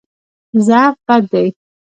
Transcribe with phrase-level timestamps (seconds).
[0.67, 1.47] ضعف بد دی.